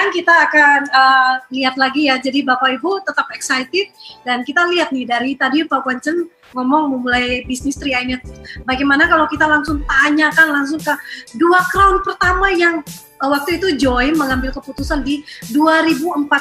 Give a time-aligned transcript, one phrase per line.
[0.00, 2.16] sekarang kita akan uh, lihat lagi ya.
[2.16, 3.92] Jadi Bapak Ibu tetap excited
[4.24, 6.24] dan kita lihat nih dari tadi Pak Wancen
[6.56, 8.24] ngomong memulai bisnis Triainet.
[8.64, 10.96] Bagaimana kalau kita langsung tanyakan langsung ke
[11.36, 12.80] dua crown pertama yang
[13.20, 15.20] uh, waktu itu Joy mengambil keputusan di
[15.52, 16.32] 2014.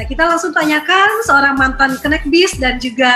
[0.00, 3.12] Nah, kita langsung tanyakan seorang mantan Connect Bis dan juga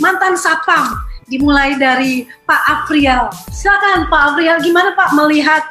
[0.00, 3.30] mantan Satpam dimulai dari Pak Afrial.
[3.50, 5.62] Silakan Pak Afrial, gimana Pak melihat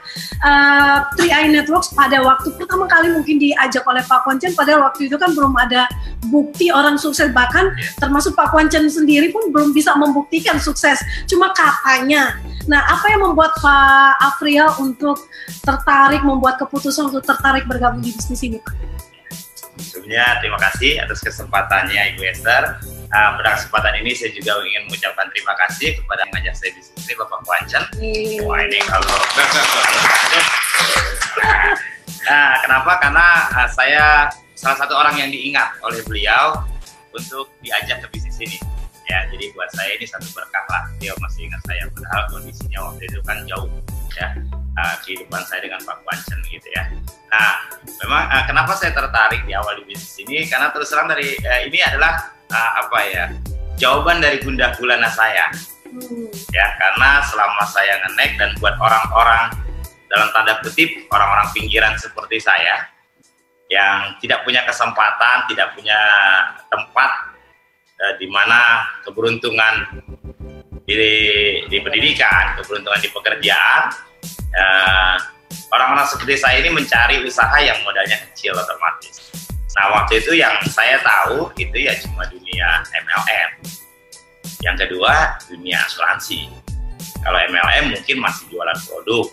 [0.43, 5.07] uh, Tri Eye Networks pada waktu pertama kali mungkin diajak oleh Pak Kwancen, pada waktu
[5.07, 5.87] itu kan belum ada
[6.27, 10.99] bukti orang sukses, bahkan termasuk Pak Kwancen sendiri pun belum bisa membuktikan sukses,
[11.31, 12.35] cuma katanya.
[12.67, 15.31] Nah, apa yang membuat Pak Afrial untuk
[15.63, 18.75] tertarik, membuat keputusan untuk tertarik bergabung di bisnis ini Pak?
[19.75, 22.79] Sebelumnya terima kasih atas kesempatannya Ibu Esther
[23.11, 26.81] uh, pada kesempatan ini saya juga ingin mengucapkan terima kasih kepada yang ngajak saya di
[26.81, 27.83] sini Bapak Wancan.
[28.45, 29.09] Wah ini kalau
[32.29, 32.91] nah, kenapa?
[33.01, 34.03] Karena uh, saya
[34.55, 36.63] salah satu orang yang diingat oleh beliau
[37.13, 38.57] untuk diajak ke bisnis ini.
[39.05, 40.89] Ya, jadi buat saya ini satu berkah lah.
[40.97, 43.69] Dia masih ingat saya, padahal kondisinya waktu itu kan jauh
[44.17, 44.33] ya
[44.81, 46.83] uh, kehidupan saya dengan Pak Wancan gitu ya.
[47.29, 47.53] Nah,
[48.01, 50.49] memang uh, kenapa saya tertarik di awal di bisnis ini?
[50.49, 53.25] Karena terus terang dari uh, ini adalah uh, apa ya
[53.79, 55.51] jawaban dari gundah gulana saya
[55.89, 56.29] hmm.
[56.51, 59.51] ya karena selama saya ngenek dan buat orang-orang
[60.11, 62.87] dalam tanda kutip orang-orang pinggiran seperti saya
[63.67, 65.97] yang tidak punya kesempatan tidak punya
[66.69, 67.11] tempat
[68.01, 70.03] uh, di mana keberuntungan
[70.85, 70.93] di,
[71.65, 73.81] di pendidikan keberuntungan di pekerjaan
[74.53, 75.17] uh,
[75.73, 79.44] orang-orang seperti saya ini mencari usaha yang modalnya kecil otomatis
[79.75, 83.51] Nah waktu itu yang saya tahu itu ya cuma dunia MLM.
[84.63, 86.47] Yang kedua dunia asuransi.
[87.19, 89.25] Kalau MLM mungkin masih jualan produk,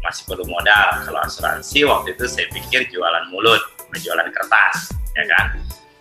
[0.00, 1.04] masih perlu modal.
[1.04, 3.60] Kalau asuransi waktu itu saya pikir jualan mulut,
[3.92, 5.46] menjualan kertas, ya kan.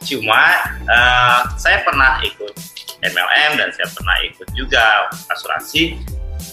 [0.04, 0.42] Cuma
[0.88, 2.56] uh, saya pernah ikut
[3.04, 6.00] MLM dan saya pernah ikut juga asuransi.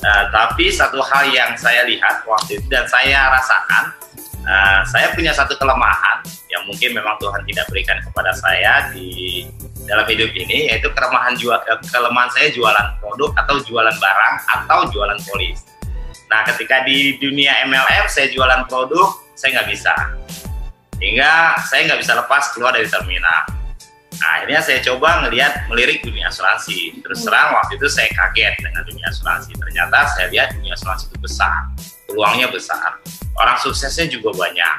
[0.00, 3.92] Uh, tapi satu hal yang saya lihat waktu itu dan saya rasakan
[4.50, 9.46] Uh, saya punya satu kelemahan yang mungkin memang Tuhan tidak berikan kepada saya di
[9.86, 14.90] dalam hidup ini yaitu kelemahan jual eh, kelemahan saya jualan produk atau jualan barang atau
[14.90, 15.62] jualan polis.
[16.26, 19.94] Nah, ketika di dunia MLM saya jualan produk, saya nggak bisa.
[20.98, 23.46] Hingga saya nggak bisa lepas keluar dari terminal.
[24.18, 26.98] Nah, akhirnya saya coba ngelihat melirik dunia asuransi.
[27.02, 29.54] Terus terang waktu itu saya kaget dengan dunia asuransi.
[29.54, 31.70] Ternyata saya lihat dunia asuransi itu besar,
[32.10, 32.98] peluangnya besar
[33.38, 34.74] orang suksesnya juga banyak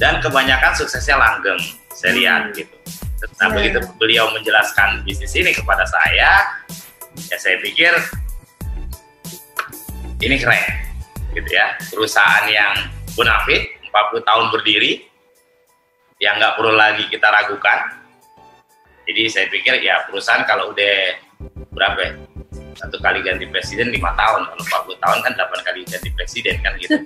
[0.00, 1.60] dan kebanyakan suksesnya langgeng
[1.92, 2.56] saya lihat hmm.
[2.56, 2.76] gitu
[3.36, 3.52] nah yeah.
[3.52, 6.56] begitu beliau menjelaskan bisnis ini kepada saya
[7.28, 7.92] ya saya pikir
[10.24, 10.64] ini keren
[11.36, 12.72] gitu ya perusahaan yang
[13.12, 15.04] bonafit 40 tahun berdiri
[16.20, 18.00] yang nggak perlu lagi kita ragukan
[19.04, 20.96] jadi saya pikir ya perusahaan kalau udah
[21.72, 22.12] berapa ya?
[22.76, 24.46] Satu kali ganti presiden lima tahun.
[24.46, 26.96] Kalau 40 tahun kan delapan kali ganti presiden kan gitu.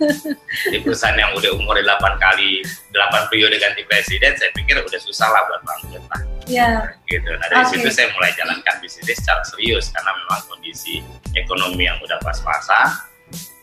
[0.69, 2.61] Jadi perusahaan yang udah umur delapan kali
[2.93, 6.93] delapan periode ganti presiden saya pikir udah susah lah buat bangkrut lah Ya.
[7.09, 7.31] gitu.
[7.41, 7.81] Nah dari okay.
[7.81, 11.01] situ saya mulai jalankan bisnis secara serius karena memang kondisi
[11.33, 12.93] ekonomi yang udah pas-pasan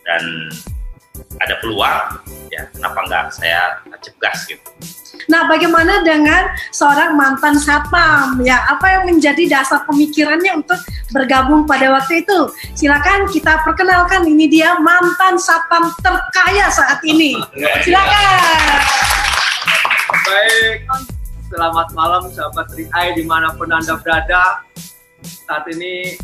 [0.02, 0.22] dan
[1.38, 2.18] ada peluang
[2.50, 4.70] ya kenapa enggak saya tancap gas gitu
[5.30, 8.42] Nah, bagaimana dengan seorang mantan satpam?
[8.42, 10.78] Ya, apa yang menjadi dasar pemikirannya untuk
[11.14, 12.40] bergabung pada waktu itu?
[12.74, 17.38] Silakan kita perkenalkan ini dia mantan satpam terkaya saat ini.
[17.86, 18.80] Silakan.
[20.22, 20.76] Baik,
[21.50, 24.66] selamat malam sahabat Riai di mana pun anda berada.
[25.22, 26.18] Saat ini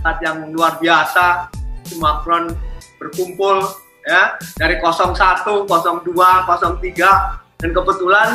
[0.00, 1.52] saat yang luar biasa,
[1.84, 2.54] semua front
[2.96, 3.60] berkumpul
[4.06, 8.28] ya dari 01, 02, 03 dan kebetulan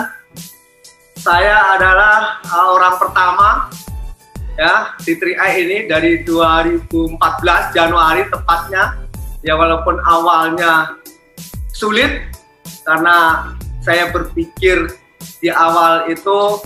[1.16, 3.50] saya adalah uh, orang pertama
[4.60, 7.16] ya di 3 ini dari 2014
[7.72, 9.00] Januari tepatnya.
[9.44, 11.00] Ya walaupun awalnya
[11.76, 12.32] sulit
[12.88, 13.48] karena
[13.84, 14.88] saya berpikir
[15.44, 16.64] di awal itu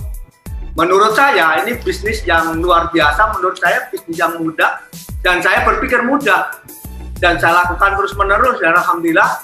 [0.77, 4.77] menurut saya ini bisnis yang luar biasa menurut saya bisnis yang mudah
[5.25, 6.54] dan saya berpikir mudah
[7.18, 9.42] dan saya lakukan terus menerus dan alhamdulillah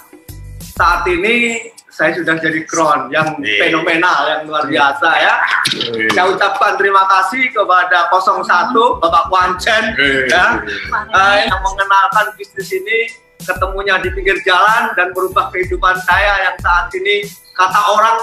[0.74, 3.70] saat ini saya sudah jadi kron yang yeah.
[3.70, 5.34] fenomenal, yang luar biasa ya.
[5.70, 6.10] Yeah.
[6.10, 10.26] Saya ucapkan terima kasih kepada 01 Bapak Wancen yeah.
[10.26, 10.44] ya,
[10.90, 13.14] uh, yang mengenalkan bisnis ini
[13.46, 17.22] ketemunya di pinggir jalan dan berubah kehidupan saya yang saat ini
[17.54, 18.18] kata orang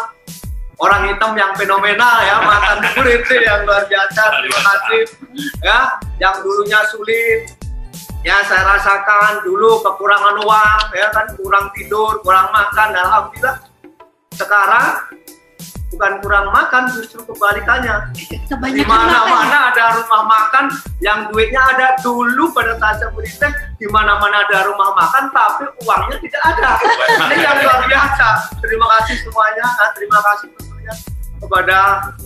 [0.82, 5.02] orang hitam yang fenomenal ya mantan murid yang luar biasa terima kasih
[5.62, 5.80] ya
[6.18, 7.61] yang dulunya sulit
[8.22, 11.26] ya saya rasakan dulu kekurangan uang ya kan?
[11.38, 13.58] Kurang tidur kurang makan dan alhamdulillah
[14.38, 14.94] sekarang
[15.92, 18.14] bukan kurang makan justru kebalikannya.
[18.48, 20.66] Di mana mana ada rumah makan
[21.04, 26.18] yang duitnya ada dulu pada saat saya di mana mana ada rumah makan tapi uangnya
[26.22, 26.70] tidak ada.
[27.28, 28.28] Ini yang luar biasa.
[28.62, 30.94] Terima kasih semuanya Nah, terima kasih tentunya
[31.42, 31.80] kepada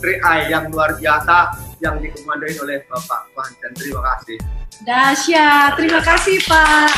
[0.04, 4.38] Triai yang luar biasa yang dikomandoi oleh Bapak Wanjan terima kasih
[4.84, 5.80] Dahsyat.
[5.80, 6.92] Terima kasih Pak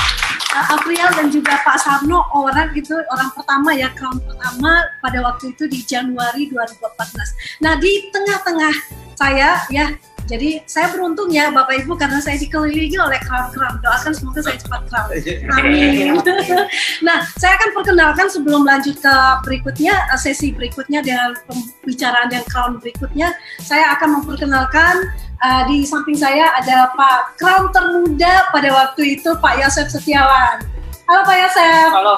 [0.50, 5.54] uh, Afrial dan juga Pak Sarno orang itu orang pertama ya crown pertama pada waktu
[5.54, 7.62] itu di Januari 2014.
[7.62, 8.76] Nah di tengah-tengah
[9.14, 9.94] saya ya
[10.28, 13.80] jadi saya beruntung ya Bapak Ibu karena saya dikelilingi oleh crown-crown.
[13.80, 15.08] Doakan semoga saya cepat crown.
[15.56, 16.20] Amin.
[17.08, 19.16] nah, saya akan perkenalkan sebelum lanjut ke
[19.48, 23.32] berikutnya, eh, sesi berikutnya dan pembicaraan yang crown berikutnya,
[23.64, 25.08] saya akan memperkenalkan
[25.40, 30.60] eh, di samping saya ada Pak Crown termuda pada waktu itu Pak Yosef Setiawan.
[31.08, 31.88] Halo Pak Yosef.
[31.96, 32.16] halo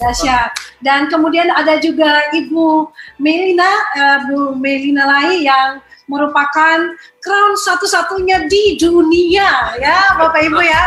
[0.00, 0.48] Dahsyat.
[0.80, 2.88] Dan kemudian ada juga Ibu
[3.20, 3.68] Melina,
[4.00, 6.78] eh, Bu Melina Lai yang merupakan
[7.22, 10.84] crown satu-satunya di dunia ya Bapak Ibu ya.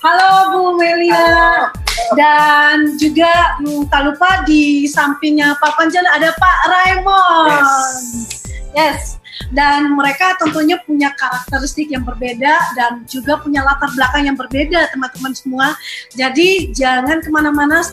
[0.00, 1.68] Halo Bu Melina.
[2.16, 7.68] Dan juga hmm, tak lupa di sampingnya Pak Panjan ada Pak Raymond.
[8.72, 9.20] Yes.
[9.52, 15.32] Dan mereka tentunya punya karakteristik yang berbeda dan juga punya latar belakang yang berbeda teman-teman
[15.36, 15.66] semua.
[16.16, 17.84] Jadi jangan ke mana-mana.